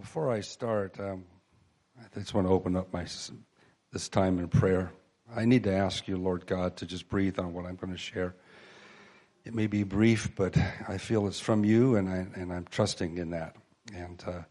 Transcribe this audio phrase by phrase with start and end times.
[0.00, 1.24] before I start, um,
[1.98, 3.04] I just want to open up my
[3.92, 4.92] this time in prayer.
[5.34, 7.98] I need to ask you, Lord God, to just breathe on what I'm going to
[7.98, 8.34] share.
[9.44, 10.56] It may be brief, but
[10.86, 13.56] I feel it's from you, and I and I'm trusting in that.
[13.94, 14.42] And uh,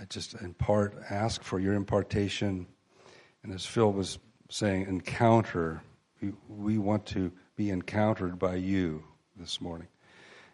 [0.00, 2.66] I just in part ask for your impartation.
[3.42, 4.18] And as Phil was
[4.50, 5.82] saying, encounter.
[6.20, 9.04] We, we want to be encountered by you
[9.36, 9.88] this morning.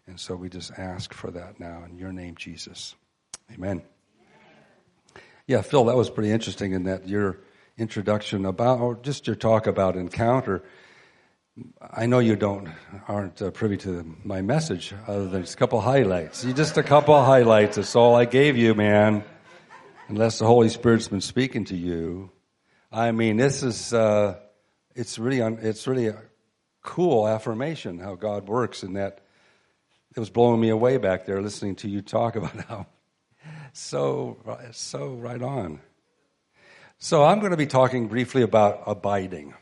[0.07, 2.97] And so we just ask for that now in your name, Jesus.
[3.53, 3.83] Amen.
[5.46, 7.38] Yeah, Phil, that was pretty interesting in that your
[7.77, 10.62] introduction about, or just your talk about encounter.
[11.80, 12.69] I know you don't
[13.09, 16.45] aren't uh, privy to my message, other than just a couple highlights.
[16.45, 17.77] You just a couple highlights.
[17.77, 19.24] That's all I gave you, man.
[20.09, 22.30] Unless the Holy Spirit's been speaking to you.
[22.91, 24.38] I mean, this is uh,
[24.95, 26.22] it's really un, it's really a
[26.83, 29.20] cool affirmation how God works, and that
[30.14, 32.86] it was blowing me away back there listening to you talk about how
[33.73, 34.39] so,
[34.73, 35.81] so right on.
[36.99, 39.55] So I'm going to be talking briefly about abiding.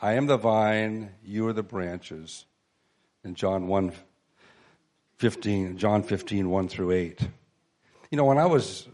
[0.00, 2.44] I am the vine, you are the branches.
[3.24, 3.92] In John 1,
[5.18, 7.20] 15, John 15, 1 through 8.
[8.10, 8.88] You know, when I was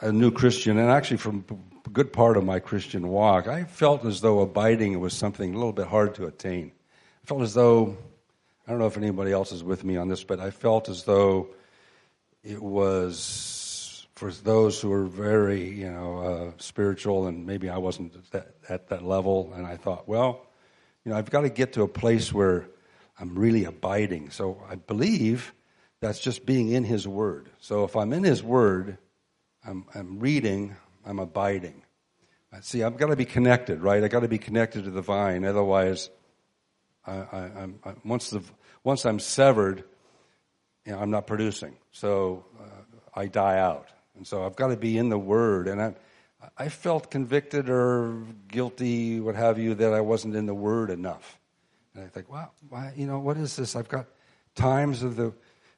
[0.00, 1.44] a new Christian, and actually from
[1.86, 5.56] a good part of my Christian walk, I felt as though abiding was something a
[5.56, 6.72] little bit hard to attain.
[7.22, 7.96] I felt as though,
[8.66, 11.04] I don't know if anybody else is with me on this, but I felt as
[11.04, 11.48] though
[12.44, 18.14] it was for those who were very, you know, uh, spiritual, and maybe I wasn't
[18.14, 19.52] at that, at that level.
[19.56, 20.46] And I thought, well,
[21.04, 22.68] you know, I've got to get to a place where
[23.18, 24.30] I'm really abiding.
[24.30, 25.52] So I believe
[26.00, 27.48] that's just being in His Word.
[27.60, 28.98] So if I'm in His Word,
[29.66, 31.82] I'm, I'm reading, I'm abiding.
[32.60, 34.04] See, I've got to be connected, right?
[34.04, 35.44] I've got to be connected to the vine.
[35.44, 36.08] Otherwise,
[37.04, 38.42] I, I, I, once, the,
[38.84, 39.82] once I'm severed,
[40.84, 41.76] you know, I'm not producing.
[41.92, 42.64] So uh,
[43.14, 43.88] I die out.
[44.16, 45.66] And so I've got to be in the Word.
[45.68, 45.94] And I,
[46.56, 51.38] I felt convicted or guilty, what have you, that I wasn't in the Word enough.
[51.94, 53.76] And I think, wow, why, you know, what is this?
[53.76, 54.06] I've got
[54.54, 55.32] times of the,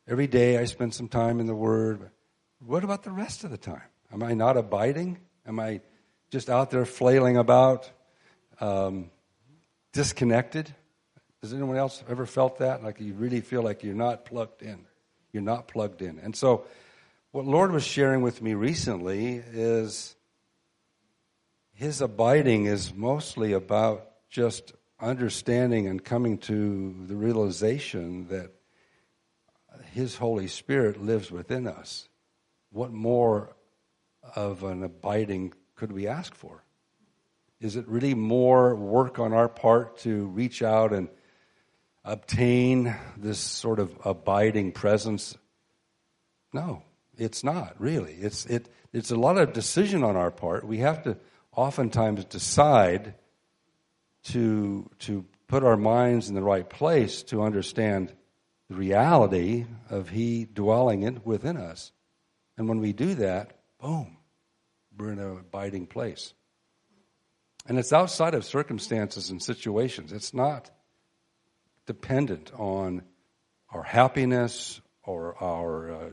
[0.08, 2.00] every day I spend some time in the Word.
[2.00, 2.10] But
[2.66, 3.82] what about the rest of the time?
[4.12, 5.18] Am I not abiding?
[5.46, 5.80] Am I
[6.30, 7.90] just out there flailing about,
[8.60, 9.10] um,
[9.92, 10.74] disconnected?
[11.42, 12.82] Has anyone else ever felt that?
[12.82, 14.84] Like you really feel like you're not plugged in?
[15.36, 16.18] You're not plugged in.
[16.18, 16.64] And so,
[17.30, 20.16] what Lord was sharing with me recently is
[21.74, 28.50] his abiding is mostly about just understanding and coming to the realization that
[29.92, 32.08] his Holy Spirit lives within us.
[32.72, 33.54] What more
[34.34, 36.64] of an abiding could we ask for?
[37.60, 41.10] Is it really more work on our part to reach out and
[42.06, 45.36] obtain this sort of abiding presence?
[46.52, 46.82] No,
[47.18, 48.14] it's not really.
[48.14, 50.64] It's, it, it's a lot of decision on our part.
[50.64, 51.18] We have to
[51.52, 53.14] oftentimes decide
[54.24, 58.12] to, to put our minds in the right place to understand
[58.70, 61.92] the reality of He dwelling in, within us.
[62.56, 64.16] And when we do that, boom,
[64.96, 66.32] we're in an abiding place.
[67.68, 70.12] And it's outside of circumstances and situations.
[70.12, 70.70] It's not
[71.86, 73.02] dependent on
[73.70, 76.10] our happiness or our uh,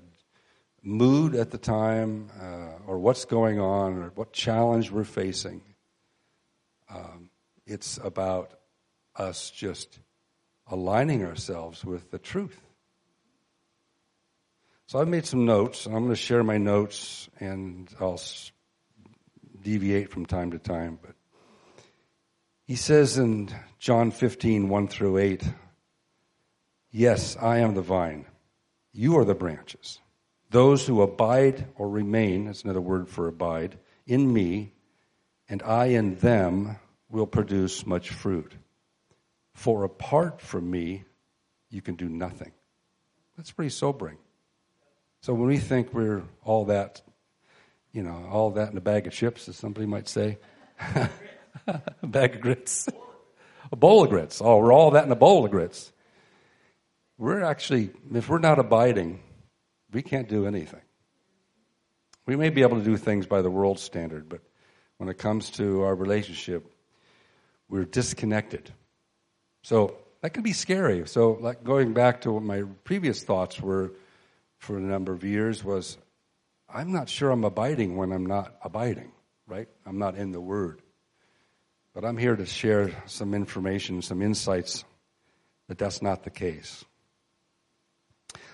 [0.82, 5.62] mood at the time uh, or what's going on or what challenge we're facing.
[6.90, 7.30] Um,
[7.66, 8.52] it's about
[9.16, 10.00] us just
[10.68, 12.60] aligning ourselves with the truth.
[14.88, 18.22] So I've made some notes, and I'm going to share my notes, and I'll
[19.62, 21.00] deviate from time to time.
[21.02, 21.16] But
[22.66, 25.44] he says in John 15, 1 through 8,
[26.96, 28.28] Yes, I am the vine.
[28.92, 30.00] You are the branches.
[30.52, 34.74] Those who abide or remain, that's another word for abide, in me,
[35.50, 36.76] and I in them
[37.10, 38.54] will produce much fruit.
[39.56, 41.06] For apart from me,
[41.72, 42.52] you can do nothing.
[43.38, 44.20] That's pretty sobering.
[45.22, 47.02] So when we think we're all that,
[47.92, 50.38] you know, all that in a bag of chips, as somebody might say,
[50.96, 51.10] a
[52.04, 52.88] bag of grits,
[53.72, 54.42] a bowl of grits.
[54.44, 55.92] Oh, we're all that in a bowl of grits
[57.18, 59.20] we're actually, if we're not abiding,
[59.92, 60.82] we can't do anything.
[62.26, 64.42] We may be able to do things by the world standard, but
[64.98, 66.66] when it comes to our relationship,
[67.70, 68.72] we're disconnected.
[69.62, 71.08] So that can be scary.
[71.08, 73.92] So, like going back to what my previous thoughts were
[74.58, 75.98] for a number of years was,
[76.74, 79.12] I'm not sure I'm abiding when I'm not abiding,
[79.48, 79.68] right?
[79.86, 80.82] I'm not in the Word.
[81.94, 84.84] But I'm here to share some information, some insights
[85.68, 86.86] that that's not the case.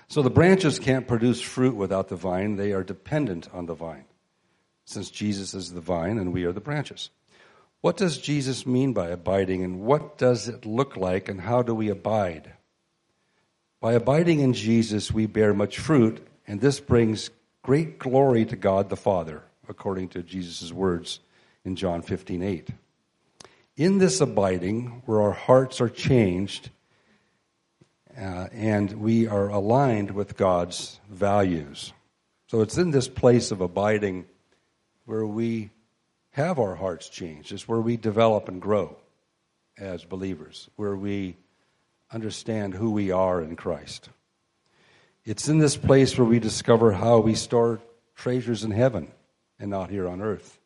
[0.09, 2.55] So the branches can't produce fruit without the vine.
[2.55, 4.05] They are dependent on the vine,
[4.83, 7.11] since Jesus is the vine and we are the branches.
[7.81, 11.73] What does Jesus mean by abiding, and what does it look like, and how do
[11.73, 12.51] we abide?
[13.79, 17.29] By abiding in Jesus, we bear much fruit, and this brings
[17.61, 21.19] great glory to God the Father, according to Jesus' words
[21.63, 22.69] in John 15 8.
[23.77, 26.71] In this abiding, where our hearts are changed,
[28.19, 31.93] uh, and we are aligned with God's values.
[32.47, 34.25] So it's in this place of abiding
[35.05, 35.69] where we
[36.31, 37.51] have our hearts changed.
[37.51, 38.97] It's where we develop and grow
[39.77, 41.37] as believers, where we
[42.11, 44.09] understand who we are in Christ.
[45.25, 47.79] It's in this place where we discover how we store
[48.15, 49.11] treasures in heaven
[49.59, 50.57] and not here on earth.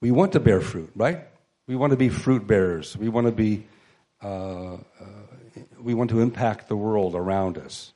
[0.00, 1.26] We want to bear fruit, right?
[1.68, 2.96] We want to be fruit bearers.
[2.96, 3.66] We want to be,
[4.22, 4.78] uh, uh,
[5.78, 7.92] we want to impact the world around us.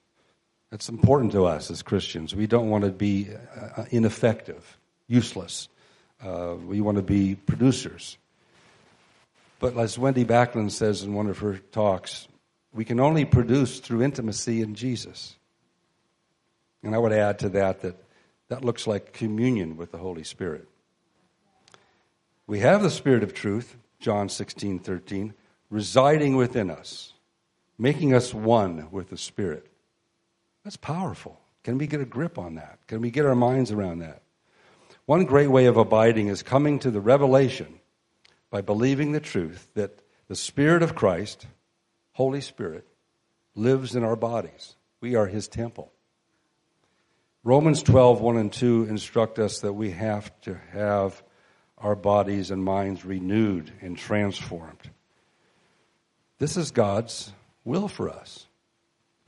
[0.71, 2.35] That's important to us as Christians.
[2.35, 3.29] We don't want to be
[3.77, 4.79] uh, ineffective,
[5.09, 5.69] useless.
[6.23, 8.19] Uh, we want to be producers.
[9.59, 12.29] But as Wendy Backlund says in one of her talks,
[12.75, 15.35] we can only produce through intimacy in Jesus.
[16.83, 17.97] And I would add to that that
[18.49, 20.69] that looks like communion with the Holy Spirit.
[22.47, 25.35] We have the Spirit of truth, John 16, 13,
[25.71, 27.13] residing within us,
[27.79, 29.67] making us one with the Spirit.
[30.65, 31.41] That's powerful.
[31.63, 32.79] Can we get a grip on that?
[32.87, 34.23] Can we get our minds around that?
[35.07, 37.81] One great way of abiding is coming to the revelation
[38.51, 41.47] by believing the truth that the Spirit of Christ,
[42.13, 42.87] Holy Spirit,
[43.55, 44.77] lives in our bodies.
[45.01, 45.93] We are His temple.
[47.45, 51.23] Romans 12, 1 and 2 instruct us that we have to have
[51.83, 54.91] our bodies and minds renewed and transformed.
[56.39, 57.33] This is God's
[57.65, 58.47] will for us.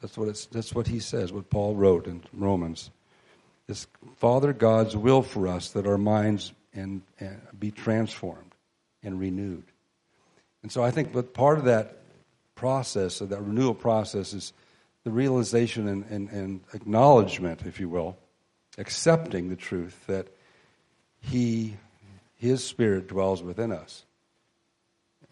[0.01, 2.91] That's what, it's, that's what he says, what Paul wrote in Romans.
[3.67, 3.87] This
[4.17, 8.55] Father God's will for us that our minds and, and be transformed
[9.03, 9.65] and renewed.
[10.63, 11.99] And so I think that part of that
[12.55, 14.53] process, of that renewal process, is
[15.05, 18.17] the realization and, and, and acknowledgement, if you will,
[18.79, 20.29] accepting the truth that
[21.21, 21.77] He
[22.37, 24.05] his Spirit dwells within us.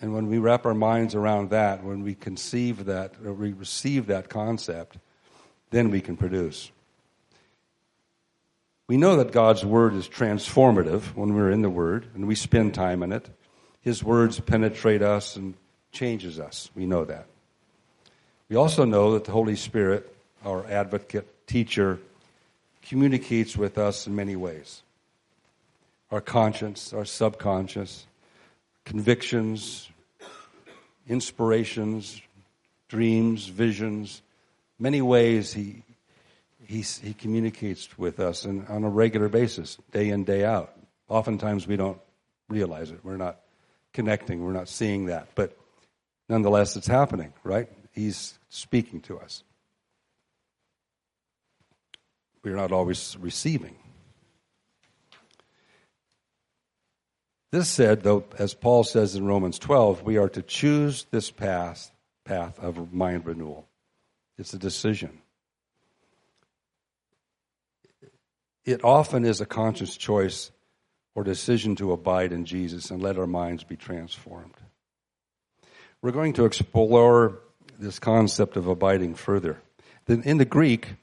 [0.01, 4.07] And when we wrap our minds around that, when we conceive that, or we receive
[4.07, 4.97] that concept,
[5.71, 6.71] then we can produce.
[8.89, 12.75] We know that God's Word is transformative when we're in the Word and we spend
[12.75, 13.29] time in it.
[13.81, 15.55] His words penetrate us and
[15.93, 16.71] changes us.
[16.75, 17.27] We know that.
[18.49, 20.15] We also know that the Holy Spirit,
[20.45, 22.01] our advocate, teacher,
[22.83, 24.82] communicates with us in many ways
[26.13, 28.07] our conscience, our subconscious,
[28.85, 29.89] convictions,
[31.09, 32.21] inspirations,
[32.89, 34.21] dreams, visions,
[34.79, 35.83] many ways he,
[36.67, 40.75] he, he communicates with us and on a regular basis, day in, day out.
[41.09, 41.99] Oftentimes we don't
[42.49, 43.01] realize it.
[43.03, 43.41] We're not
[43.95, 45.29] connecting, we're not seeing that.
[45.35, 45.57] But
[46.29, 47.71] nonetheless, it's happening, right?
[47.93, 49.45] He's speaking to us.
[52.45, 53.77] We're not always receiving.
[57.53, 61.93] This said, though, as Paul says in Romans 12, we are to choose this path,
[62.25, 63.69] path of mind renewal.
[64.39, 65.21] It's a decision.
[68.65, 70.51] It often is a conscious choice
[71.15, 74.55] or decision to abide in Jesus and let our minds be transformed.
[76.01, 77.39] We're going to explore
[77.79, 79.61] this concept of abiding further.
[80.07, 80.95] Then In the Greek,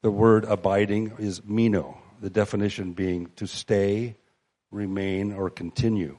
[0.00, 4.16] the word abiding is meno, the definition being to stay,
[4.72, 6.18] remain, or continue.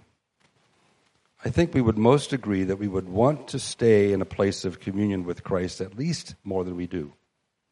[1.44, 4.64] I think we would most agree that we would want to stay in a place
[4.64, 7.12] of communion with Christ at least more than we do,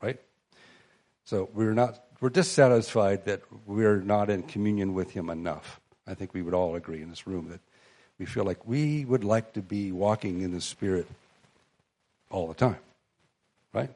[0.01, 0.19] right?
[1.23, 5.79] So we're not we're dissatisfied that we're not in communion with him enough.
[6.05, 7.61] I think we would all agree in this room that
[8.19, 11.07] we feel like we would like to be walking in the spirit
[12.29, 12.77] all the time.
[13.73, 13.89] Right?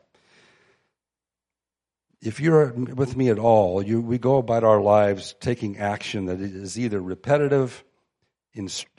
[2.25, 6.41] If you're with me at all, you, we go about our lives taking action that
[6.41, 7.83] is either repetitive,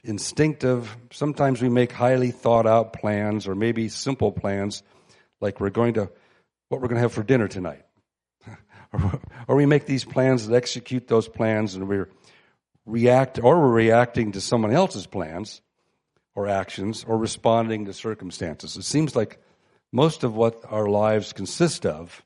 [0.04, 0.96] instinctive.
[1.10, 4.84] Sometimes we make highly thought out plans or maybe simple plans,
[5.40, 6.08] like we're going to,
[6.68, 7.82] what we're going to have for dinner tonight.
[8.92, 12.08] or, or we make these plans and execute those plans and we're
[12.84, 15.62] react, or we're reacting to someone else's plans
[16.36, 18.76] or actions or responding to circumstances.
[18.76, 19.40] It seems like
[19.90, 22.22] most of what our lives consist of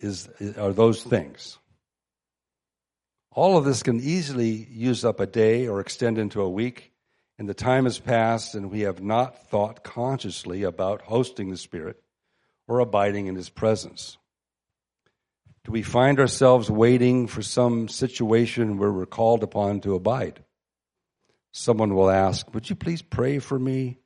[0.00, 1.58] is, are those things.
[3.30, 6.92] All of this can easily use up a day or extend into a week,
[7.38, 12.00] and the time has passed, and we have not thought consciously about hosting the Spirit
[12.68, 14.18] or abiding in His presence.
[15.64, 20.44] Do we find ourselves waiting for some situation where we're called upon to abide?
[21.52, 23.98] Someone will ask, Would you please pray for me?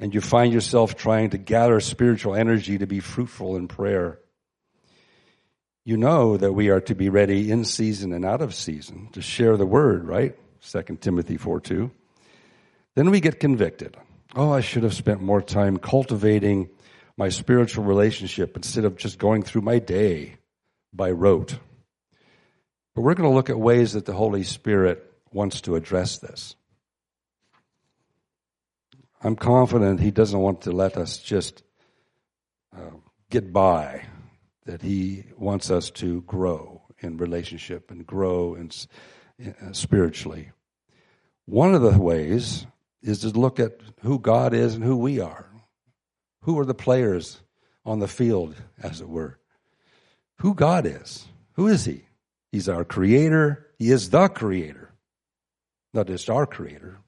[0.00, 4.18] And you find yourself trying to gather spiritual energy to be fruitful in prayer.
[5.84, 9.20] You know that we are to be ready in season and out of season to
[9.20, 10.34] share the word, right?
[10.62, 11.90] 2 Timothy 4 2.
[12.94, 13.96] Then we get convicted.
[14.34, 16.70] Oh, I should have spent more time cultivating
[17.16, 20.36] my spiritual relationship instead of just going through my day
[20.92, 21.58] by rote.
[22.94, 26.54] But we're going to look at ways that the Holy Spirit wants to address this.
[29.22, 31.62] I'm confident He doesn't want to let us just
[32.76, 32.90] uh,
[33.30, 34.04] get by,
[34.66, 38.70] that He wants us to grow in relationship and grow in,
[39.44, 40.50] uh, spiritually.
[41.46, 42.66] One of the ways
[43.02, 45.46] is to look at who God is and who we are.
[46.42, 47.40] Who are the players
[47.84, 49.38] on the field, as it were?
[50.38, 51.26] Who God is.
[51.52, 52.06] Who is He?
[52.50, 53.66] He's our creator.
[53.78, 54.92] He is the creator.
[55.92, 56.98] Not just our creator,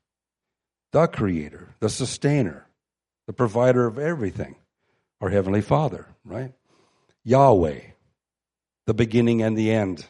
[0.92, 2.66] the creator, the sustainer,
[3.26, 4.56] the provider of everything,
[5.20, 6.52] our Heavenly Father, right?
[7.26, 7.80] Yahweh,
[8.86, 10.06] the beginning and the end,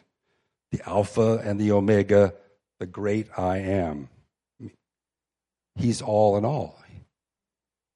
[0.71, 2.35] the Alpha and the Omega,
[2.79, 4.07] the great I am.
[5.75, 6.79] He's all in all.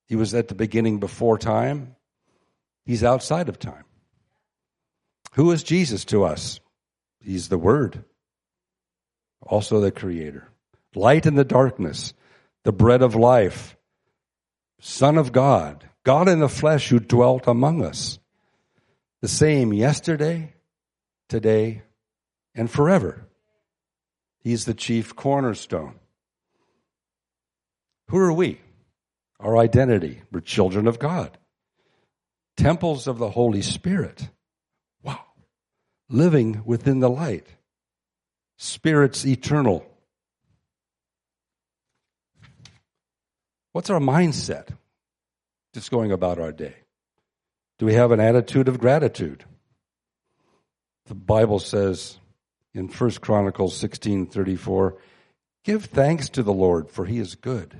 [0.07, 1.95] He was at the beginning before time.
[2.85, 3.85] He's outside of time.
[5.35, 6.59] Who is Jesus to us?
[7.21, 8.03] He's the Word,
[9.41, 10.49] also the Creator.
[10.95, 12.15] Light in the darkness,
[12.63, 13.77] the bread of life,
[14.79, 18.17] Son of God, God in the flesh who dwelt among us.
[19.21, 20.53] The same yesterday,
[21.29, 21.83] today,
[22.55, 23.23] and forever.
[24.39, 25.99] He's the chief cornerstone.
[28.09, 28.59] Who are we?
[29.39, 30.21] Our identity.
[30.31, 31.37] We're children of God.
[32.57, 34.27] Temples of the Holy Spirit.
[35.03, 35.21] Wow.
[36.09, 37.47] Living within the light.
[38.57, 39.85] Spirits eternal.
[43.71, 44.67] What's our mindset
[45.73, 46.75] just going about our day?
[47.81, 49.43] Do we have an attitude of gratitude?
[51.07, 52.19] The Bible says
[52.75, 54.99] in 1 Chronicles 16:34,
[55.63, 57.75] "Give thanks to the Lord, for he is good."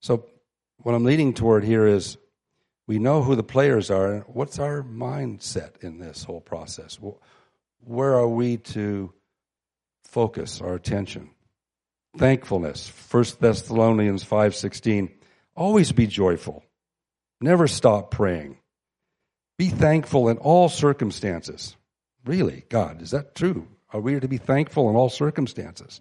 [0.00, 0.26] So
[0.78, 2.18] what I'm leading toward here is
[2.88, 4.22] we know who the players are.
[4.22, 6.98] What's our mindset in this whole process?
[7.78, 9.14] Where are we to
[10.02, 11.30] focus our attention?
[12.18, 12.88] Thankfulness.
[12.88, 15.16] 1 Thessalonians 5:16.
[15.54, 16.64] Always be joyful.
[17.40, 18.58] Never stop praying.
[19.58, 21.76] Be thankful in all circumstances.
[22.24, 23.68] Really, God, is that true?
[23.92, 26.00] Are we to be thankful in all circumstances?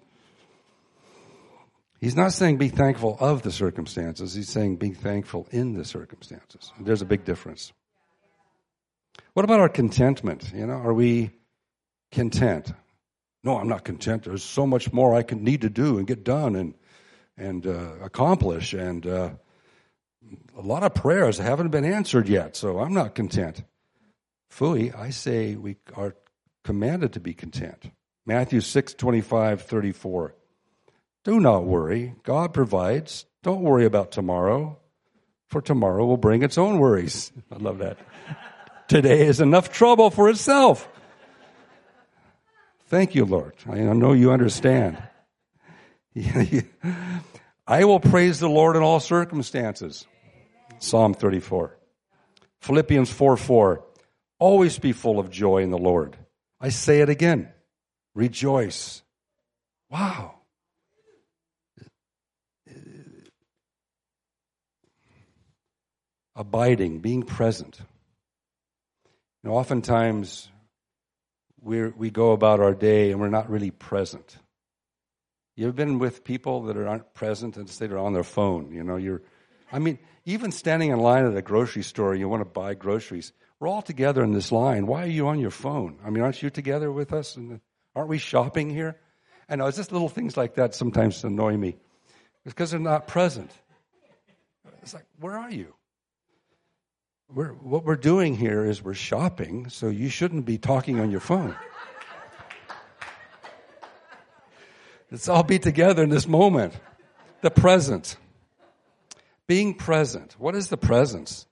[2.00, 4.34] He's not saying be thankful of the circumstances.
[4.34, 6.72] He's saying be thankful in the circumstances.
[6.80, 7.72] There's a big difference.
[9.34, 10.52] What about our contentment?
[10.54, 11.32] You know, are we
[12.12, 12.74] content?
[13.44, 14.24] No, I'm not content.
[14.24, 16.74] There's so much more I can need to do and get done and
[17.38, 19.30] and uh, accomplish, and uh,
[20.58, 22.56] a lot of prayers haven't been answered yet.
[22.56, 23.64] So I'm not content.
[24.50, 26.16] Fui, I say we are
[26.64, 27.92] commanded to be content.
[28.26, 30.36] Matthew 6, 25, 34.
[31.24, 32.16] Do not worry.
[32.24, 33.26] God provides.
[33.44, 34.80] Don't worry about tomorrow,
[35.48, 37.32] for tomorrow will bring its own worries.
[37.52, 37.98] I love that.
[38.88, 40.88] Today is enough trouble for itself.
[42.88, 43.56] Thank you, Lord.
[43.70, 45.02] I know you understand.
[47.68, 50.06] I will praise the Lord in all circumstances.
[50.80, 51.78] Psalm 34.
[52.62, 53.84] Philippians 4 4.
[54.40, 56.18] Always be full of joy in the Lord.
[56.60, 57.50] I say it again.
[58.14, 59.02] Rejoice.
[59.90, 60.36] Wow.
[66.36, 67.80] Abiding, being present.
[69.44, 70.50] You know, oftentimes
[71.62, 74.38] we we go about our day and we're not really present.
[75.56, 78.72] You ever been with people that aren't present and say they're on their phone?
[78.74, 79.22] You know, you're,
[79.72, 83.32] I mean, even standing in line at a grocery store, you want to buy groceries.
[83.60, 84.88] We're all together in this line.
[84.88, 86.00] Why are you on your phone?
[86.04, 87.36] I mean, aren't you together with us?
[87.36, 87.58] And uh,
[87.96, 88.98] aren't we shopping here?
[89.48, 91.78] And it's just little things like that sometimes annoy me.
[92.44, 93.52] It's because they're not present.
[94.82, 95.74] It's like, where are you?
[97.34, 101.20] We're, what we're doing here is we're shopping, so you shouldn't be talking on your
[101.20, 101.56] phone.
[105.10, 106.74] Let's all be together in this moment.
[107.42, 108.18] The present.
[109.48, 110.36] Being present.
[110.40, 111.46] What is the presence?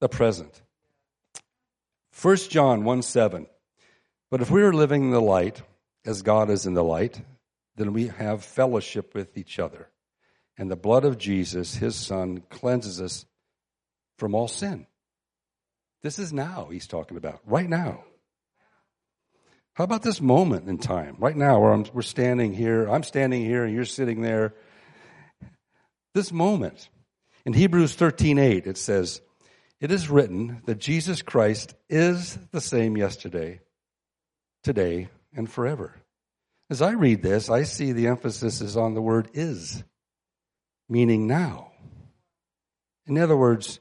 [0.00, 0.62] The present.
[2.20, 3.46] 1 John 1 7.
[4.30, 5.62] But if we are living in the light,
[6.04, 7.20] as God is in the light,
[7.76, 9.90] then we have fellowship with each other.
[10.58, 13.26] and the blood of Jesus, his son, cleanses us
[14.16, 14.86] from all sin.
[16.02, 18.04] This is now he's talking about, right now.
[19.74, 23.44] How about this moment in time, right now, where I'm, we're standing here, I'm standing
[23.44, 24.54] here, and you're sitting there.
[26.14, 26.88] This moment.
[27.46, 29.20] In Hebrews 13:8 it says,
[29.80, 33.60] It is written that Jesus Christ is the same yesterday,
[34.64, 35.94] today, and forever.
[36.68, 39.84] As I read this, I see the emphasis is on the word is,
[40.88, 41.70] meaning now.
[43.06, 43.78] In other words,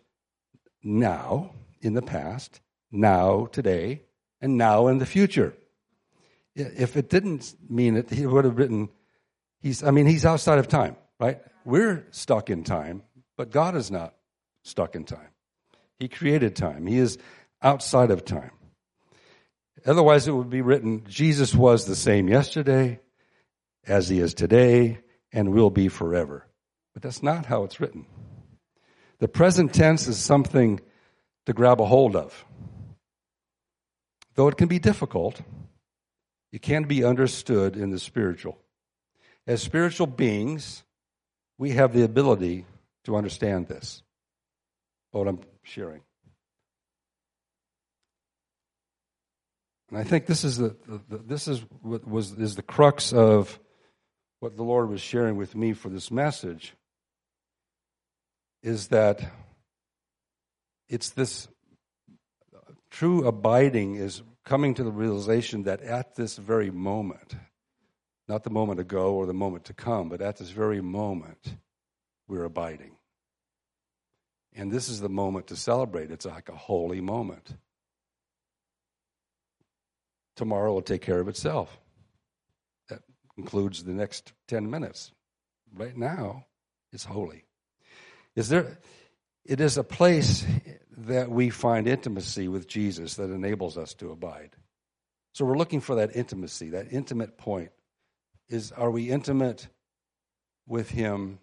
[0.83, 4.03] now in the past, now today,
[4.41, 5.55] and now in the future.
[6.53, 8.89] If it didn't mean it, he would have written,
[9.59, 11.41] he's, I mean, he's outside of time, right?
[11.65, 13.01] We're stuck in time,
[13.37, 14.13] but God is not
[14.63, 15.29] stuck in time.
[15.99, 16.87] He created time.
[16.87, 17.17] He is
[17.61, 18.51] outside of time.
[19.85, 22.99] Otherwise, it would be written, Jesus was the same yesterday
[23.85, 24.99] as he is today
[25.31, 26.47] and will be forever.
[26.93, 28.05] But that's not how it's written.
[29.19, 30.79] The present tense is something
[31.45, 32.45] to grab a hold of.
[34.35, 35.39] Though it can be difficult,
[36.51, 38.57] it can be understood in the spiritual.
[39.47, 40.83] As spiritual beings,
[41.57, 42.65] we have the ability
[43.05, 44.03] to understand this.
[45.11, 46.01] What I'm sharing.
[49.89, 53.13] And I think this is the, the, the, this is what was is the crux
[53.13, 53.59] of
[54.39, 56.73] what the Lord was sharing with me for this message
[58.61, 59.31] is that
[60.89, 61.47] it's this
[62.89, 67.35] true abiding is coming to the realization that at this very moment,
[68.27, 71.57] not the moment ago or the moment to come, but at this very moment,
[72.27, 72.94] we're abiding.
[74.55, 76.11] And this is the moment to celebrate.
[76.11, 77.53] It's like a holy moment.
[80.37, 81.77] Tomorrow will take care of itself.
[82.89, 82.99] That
[83.37, 85.11] includes the next 10 minutes.
[85.73, 86.45] Right now,
[86.93, 87.43] it's holy.
[88.35, 88.79] Is there,
[89.43, 90.45] it is a place
[90.97, 94.51] that we find intimacy with Jesus that enables us to abide.
[95.33, 97.71] So we're looking for that intimacy, that intimate point.
[98.47, 99.67] Is are we intimate
[100.67, 101.39] with him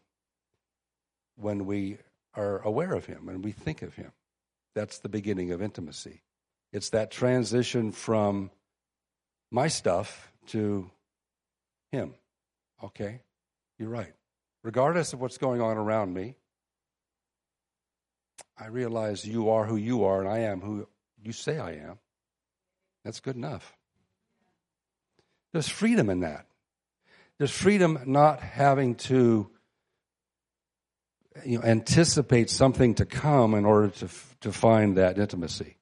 [1.36, 1.98] when we
[2.34, 4.12] are aware of him and we think of him?
[4.74, 6.22] That's the beginning of intimacy.
[6.72, 8.50] It's that transition from
[9.50, 10.90] my stuff to
[11.90, 12.14] him.
[12.82, 13.20] Okay?
[13.78, 14.12] You're right.
[14.64, 16.36] Regardless of what's going on around me,
[18.58, 20.88] I realize you are who you are and I am who
[21.22, 21.98] you say I am.
[23.04, 23.76] That's good enough.
[25.52, 26.46] There's freedom in that.
[27.38, 29.50] There's freedom not having to
[31.44, 34.08] you know, anticipate something to come in order to,
[34.40, 35.76] to find that intimacy.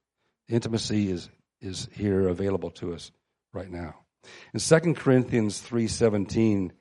[0.49, 3.11] Intimacy is, is here available to us
[3.53, 3.97] right now.
[4.53, 6.73] In 2 Corinthians 3:17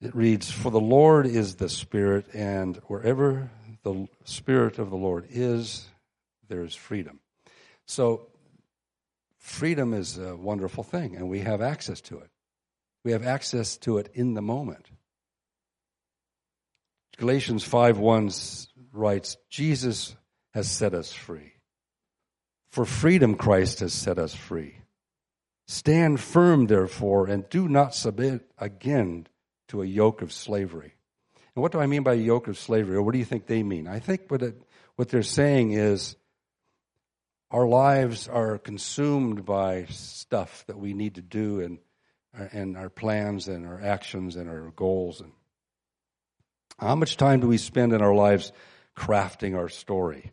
[0.00, 3.50] it reads for the Lord is the spirit and wherever
[3.82, 5.88] the Spirit of the Lord is,
[6.48, 7.20] there is freedom.
[7.86, 8.28] So,
[9.38, 12.30] freedom is a wonderful thing, and we have access to it.
[13.04, 14.90] We have access to it in the moment.
[17.18, 18.30] Galatians 5 1
[18.92, 20.16] writes, Jesus
[20.54, 21.52] has set us free.
[22.70, 24.76] For freedom, Christ has set us free.
[25.66, 29.26] Stand firm, therefore, and do not submit again
[29.68, 30.94] to a yoke of slavery.
[31.54, 33.46] And what do I mean by a yoke of slavery, or what do you think
[33.46, 33.86] they mean?
[33.86, 34.62] I think what, it,
[34.96, 36.16] what they're saying is
[37.50, 41.78] our lives are consumed by stuff that we need to do and,
[42.52, 45.20] and our plans and our actions and our goals.
[45.20, 45.32] And
[46.82, 48.52] how much time do we spend in our lives
[48.96, 50.32] crafting our story?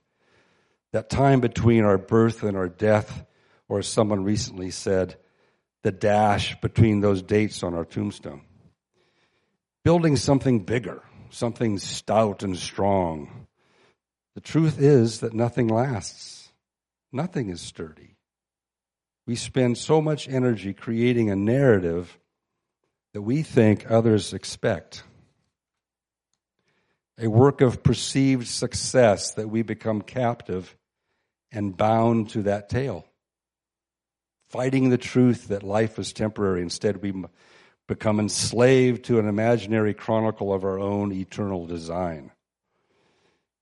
[0.91, 3.25] That time between our birth and our death,
[3.67, 5.17] or as someone recently said,
[5.83, 8.41] the dash between those dates on our tombstone.
[9.83, 13.47] Building something bigger something stout and strong.
[14.35, 16.51] The truth is that nothing lasts.
[17.11, 18.15] Nothing is sturdy.
[19.25, 22.17] We spend so much energy creating a narrative
[23.13, 25.03] that we think others expect.
[27.21, 30.75] A work of perceived success that we become captive
[31.51, 33.05] and bound to that tale.
[34.49, 36.61] Fighting the truth that life is temporary.
[36.61, 37.13] Instead, we
[37.87, 42.31] become enslaved to an imaginary chronicle of our own eternal design.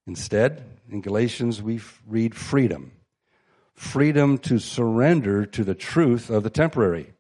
[0.05, 2.91] Instead, in Galatians, we read freedom
[3.77, 7.13] freedom to surrender to the truth of the temporary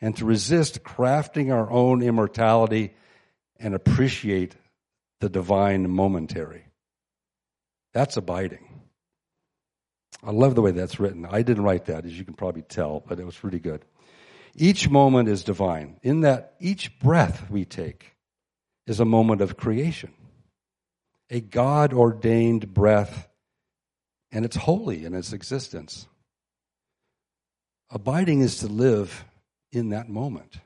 [0.00, 2.94] and to resist crafting our own immortality
[3.60, 4.54] and appreciate
[5.24, 6.66] the divine momentary.
[7.94, 8.82] That's abiding.
[10.22, 11.24] I love the way that's written.
[11.24, 13.86] I didn't write that, as you can probably tell, but it was really good.
[14.54, 18.12] Each moment is divine, in that each breath we take
[18.86, 20.12] is a moment of creation,
[21.30, 23.26] a God ordained breath,
[24.30, 26.06] and it's holy in its existence.
[27.88, 29.24] Abiding is to live
[29.72, 30.58] in that moment.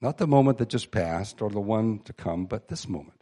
[0.00, 3.19] Not the moment that just passed or the one to come, but this moment.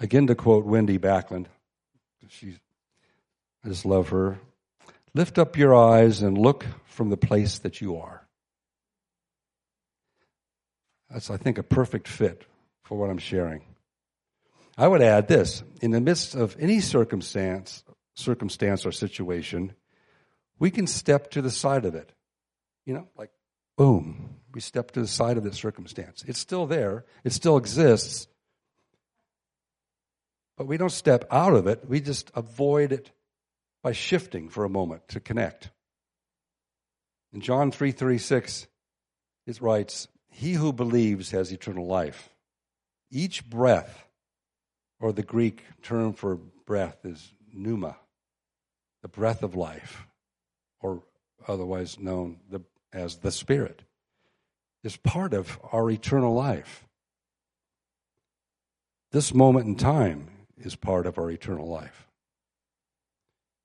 [0.00, 1.46] Again, to quote Wendy Backlund,
[2.28, 2.54] she,
[3.64, 4.38] I just love her.
[5.14, 8.26] Lift up your eyes and look from the place that you are.
[11.10, 12.44] That's, I think, a perfect fit
[12.82, 13.62] for what I'm sharing.
[14.76, 17.82] I would add this in the midst of any circumstance,
[18.14, 19.74] circumstance or situation,
[20.58, 22.12] we can step to the side of it.
[22.84, 23.30] You know, like
[23.76, 26.24] boom, we step to the side of that circumstance.
[26.26, 28.28] It's still there, it still exists,
[30.58, 33.12] but we don't step out of it, we just avoid it
[33.80, 35.70] by shifting for a moment to connect.
[37.32, 38.66] In John 3:36
[39.46, 42.34] it writes, "He who believes has eternal life."
[43.08, 44.08] Each breath
[44.98, 48.00] or the Greek term for breath is pneuma,
[49.00, 50.08] the breath of life,
[50.80, 51.04] or
[51.46, 52.40] otherwise known
[52.92, 53.84] as the Spirit,
[54.82, 56.84] is part of our eternal life.
[59.10, 62.06] This moment in time is part of our eternal life.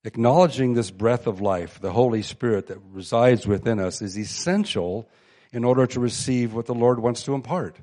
[0.05, 5.09] Acknowledging this breath of life, the Holy Spirit that resides within us, is essential
[5.53, 7.77] in order to receive what the Lord wants to impart.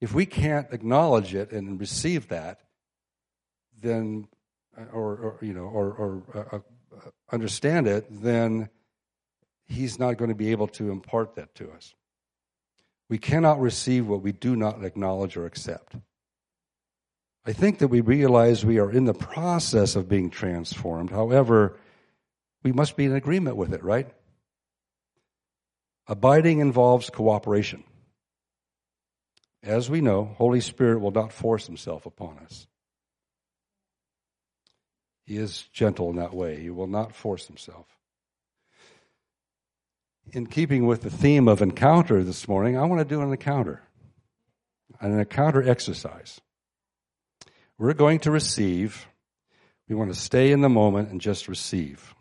[0.00, 2.60] If we can't acknowledge it and receive that,
[3.80, 4.28] then,
[4.92, 8.68] or, or you know, or, or uh, uh, understand it, then
[9.68, 11.94] He's not going to be able to impart that to us.
[13.08, 15.96] We cannot receive what we do not acknowledge or accept.
[17.46, 21.10] I think that we realize we are in the process of being transformed.
[21.10, 21.78] However,
[22.64, 24.10] we must be in agreement with it, right?
[26.08, 27.84] Abiding involves cooperation.
[29.62, 32.66] As we know, Holy Spirit will not force himself upon us.
[35.24, 36.60] He is gentle in that way.
[36.60, 37.86] He will not force himself.
[40.32, 43.82] In keeping with the theme of encounter this morning, I want to do an encounter,
[45.00, 46.40] an encounter exercise.
[47.78, 49.06] We're going to receive.
[49.88, 52.14] We want to stay in the moment and just receive.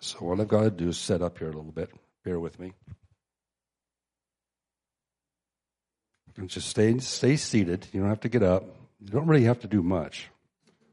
[0.00, 1.90] So, what I've got to do is set up here a little bit.
[2.24, 2.72] Bear with me.
[6.36, 7.86] And just stay, stay seated.
[7.92, 8.64] You don't have to get up.
[9.00, 10.28] You don't really have to do much.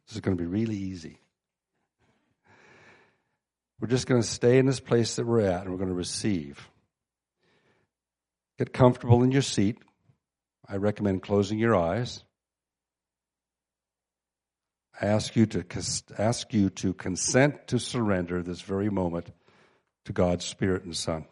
[0.08, 1.20] This is going to be really easy.
[3.80, 5.96] We're just going to stay in this place that we're at and we're going to
[5.96, 6.68] receive.
[8.58, 9.78] Get comfortable in your seat.
[10.68, 12.24] I recommend closing your eyes.
[15.02, 15.66] I ask you to
[16.18, 19.32] ask you to consent to surrender this very moment
[20.06, 21.26] to God's Spirit and Son.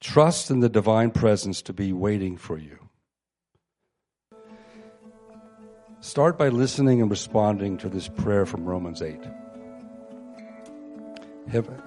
[0.00, 2.78] Trust in the divine presence to be waiting for you.
[6.00, 9.20] Start by listening and responding to this prayer from Romans 8.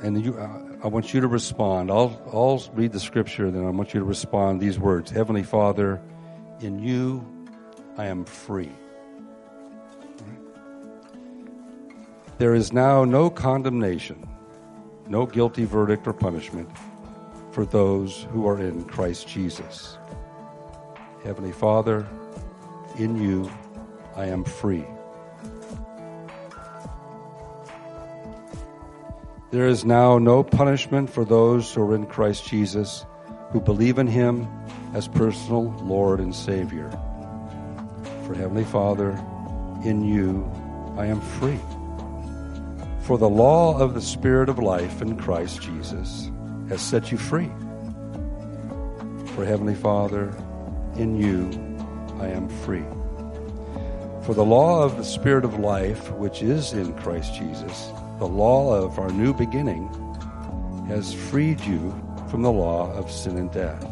[0.02, 1.90] and you, uh, I want you to respond.
[1.90, 6.00] I'll, I'll read the scripture, then I want you to respond these words Heavenly Father,
[6.60, 7.26] in you
[7.98, 8.72] I am free.
[12.44, 14.28] There is now no condemnation,
[15.08, 16.70] no guilty verdict or punishment
[17.52, 19.98] for those who are in Christ Jesus.
[21.24, 22.06] Heavenly Father,
[23.00, 23.50] in you
[24.18, 24.84] I am free.
[29.52, 33.06] There is now no punishment for those who are in Christ Jesus,
[33.52, 34.50] who believe in Him
[34.94, 36.90] as personal Lord and Savior.
[38.28, 39.12] For Heavenly Father,
[39.86, 40.46] in you
[40.98, 41.62] I am free.
[43.04, 46.32] For the law of the Spirit of life in Christ Jesus
[46.70, 47.52] has set you free.
[49.36, 50.34] For Heavenly Father,
[50.96, 51.52] in you
[52.22, 52.86] I am free.
[54.26, 57.90] For the law of the Spirit of life, which is in Christ Jesus,
[58.20, 59.90] the law of our new beginning,
[60.88, 61.92] has freed you
[62.30, 63.86] from the law of sin and death.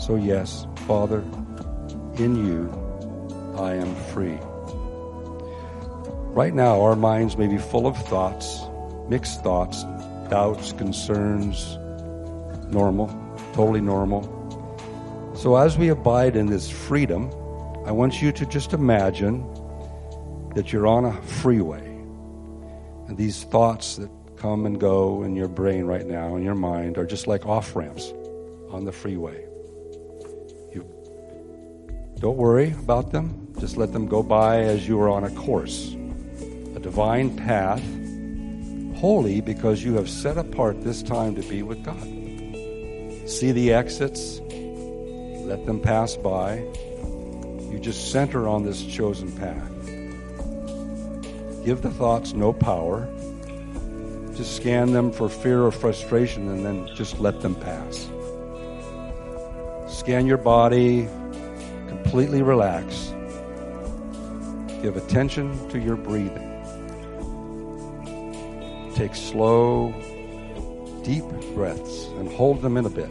[0.00, 1.24] So, yes, Father,
[2.14, 2.70] in you
[3.58, 4.38] I am free.
[6.38, 8.60] Right now, our minds may be full of thoughts,
[9.08, 9.82] mixed thoughts,
[10.30, 11.76] doubts, concerns,
[12.70, 13.08] normal,
[13.54, 14.22] totally normal.
[15.34, 17.28] So, as we abide in this freedom,
[17.86, 19.42] I want you to just imagine
[20.54, 21.84] that you're on a freeway.
[23.08, 26.98] And these thoughts that come and go in your brain right now, in your mind,
[26.98, 28.12] are just like off ramps
[28.70, 29.44] on the freeway.
[30.72, 30.86] You
[32.20, 35.96] don't worry about them, just let them go by as you are on a course,
[36.78, 37.82] a divine path,
[39.00, 42.00] holy because you have set apart this time to be with God.
[43.28, 44.40] See the exits,
[45.44, 46.58] let them pass by.
[47.72, 49.72] You just center on this chosen path.
[51.64, 53.08] Give the thoughts no power.
[54.36, 58.08] Just scan them for fear or frustration and then just let them pass.
[59.88, 61.08] Scan your body,
[61.88, 63.12] completely relax.
[64.80, 66.47] Give attention to your breathing.
[68.98, 69.94] Take slow,
[71.04, 71.22] deep
[71.54, 73.08] breaths and hold them in a bit.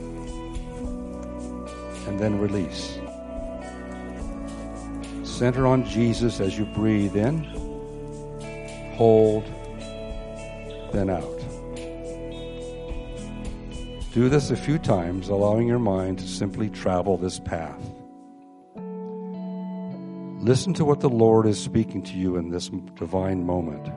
[2.08, 3.00] And then release.
[5.24, 7.42] Center on Jesus as you breathe in,
[8.98, 9.46] hold,
[10.92, 11.40] then out.
[14.14, 17.80] Do this a few times, allowing your mind to simply travel this path.
[20.44, 23.88] Listen to what the Lord is speaking to you in this divine moment.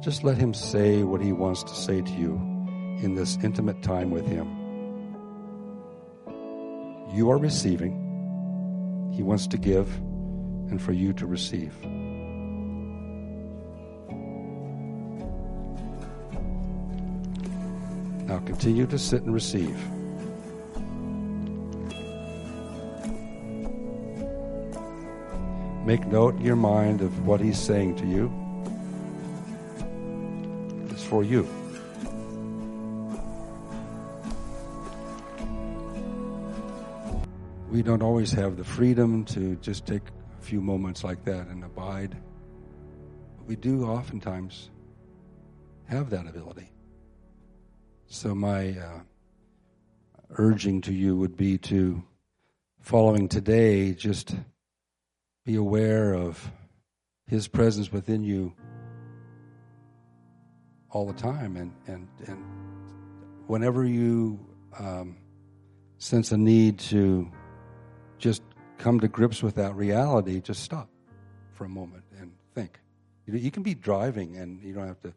[0.00, 2.34] Just let Him say what He wants to say to you
[3.02, 4.48] in this intimate time with Him.
[7.14, 9.12] You are receiving.
[9.12, 9.94] He wants to give
[10.70, 11.74] and for you to receive.
[18.26, 19.76] Now continue to sit and receive.
[25.84, 28.39] Make note in your mind of what he's saying to you.
[31.10, 31.42] For you.
[37.68, 40.02] We don't always have the freedom to just take
[40.38, 42.16] a few moments like that and abide.
[43.36, 44.70] But we do oftentimes
[45.86, 46.70] have that ability.
[48.06, 49.00] So, my uh,
[50.38, 52.04] urging to you would be to,
[52.78, 54.36] following today, just
[55.44, 56.52] be aware of
[57.26, 58.54] His presence within you
[60.92, 61.56] all the time.
[61.56, 62.44] And, and, and
[63.46, 64.38] whenever you
[64.78, 65.16] um,
[65.98, 67.30] sense a need to
[68.18, 68.42] just
[68.78, 70.88] come to grips with that reality, just stop
[71.52, 72.78] for a moment and think.
[73.26, 75.12] You, know, you can be driving and you don't have to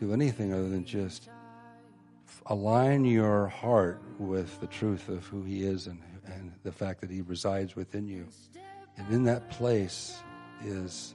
[0.00, 1.28] do anything other than just
[2.46, 7.10] align your heart with the truth of who He is and, and the fact that
[7.10, 8.26] He resides within you.
[8.96, 10.18] And in that place
[10.64, 11.14] is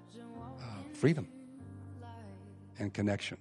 [0.61, 1.27] uh, freedom
[2.79, 3.37] and connection.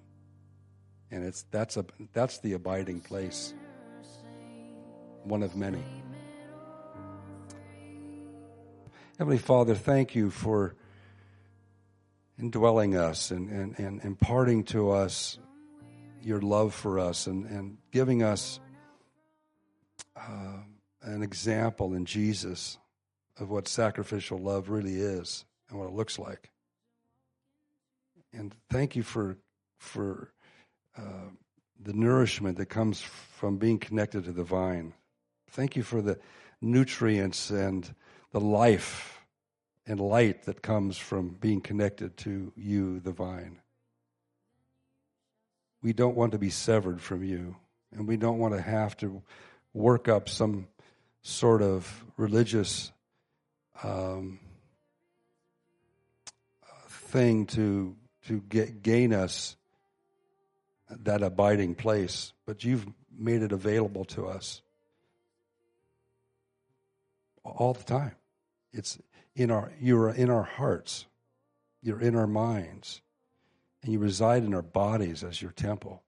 [1.12, 3.52] And it's, that's, a, that's the abiding place,
[5.24, 5.84] one of many.
[9.18, 10.74] Heavenly Father, thank you for
[12.38, 15.38] indwelling us and, and, and imparting to us
[16.22, 18.58] your love for us and, and giving us
[20.16, 20.56] uh,
[21.02, 22.78] an example in Jesus
[23.38, 26.50] of what sacrificial love really is and what it looks like.
[28.32, 29.36] And thank you for
[29.78, 30.32] for
[30.96, 34.92] the nourishment that comes from being connected to the vine.
[35.50, 36.18] Thank you for the
[36.60, 37.94] nutrients and
[38.30, 39.20] the life
[39.86, 43.58] and light that comes from being connected to you, the vine
[45.82, 47.56] we don't want to be severed from you,
[47.92, 49.22] and we don't want to have to
[49.74, 50.68] work up some
[51.22, 52.92] sort of religious
[53.82, 54.38] um,
[56.88, 59.56] thing to to get, gain us
[61.04, 62.32] that abiding place.
[62.46, 64.62] But you've made it available to us
[67.44, 68.16] all the time.
[68.72, 68.98] It's
[69.34, 71.06] in our you're in our hearts.
[71.82, 73.02] You're in our minds
[73.82, 76.02] and you reside in our bodies as your temple.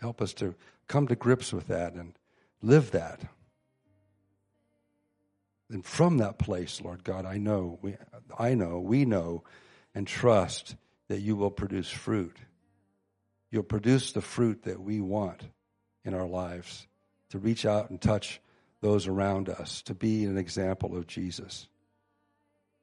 [0.00, 0.54] Help us to
[0.86, 2.12] come to grips with that and
[2.62, 3.20] live that.
[5.70, 7.96] And from that place, Lord God, I know, we,
[8.38, 9.44] I know, we know,
[9.94, 10.76] and trust
[11.08, 12.36] that you will produce fruit.
[13.54, 15.44] You'll produce the fruit that we want
[16.04, 16.88] in our lives
[17.28, 18.40] to reach out and touch
[18.80, 21.68] those around us, to be an example of Jesus.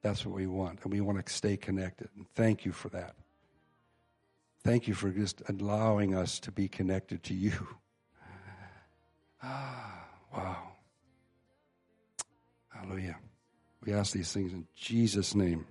[0.00, 0.80] That's what we want.
[0.82, 2.08] And we want to stay connected.
[2.16, 3.14] And thank you for that.
[4.64, 7.52] Thank you for just allowing us to be connected to you.
[9.44, 10.68] Ah, wow.
[12.68, 13.18] Hallelujah.
[13.84, 15.66] We ask these things in Jesus' name.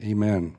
[0.00, 0.56] Amen.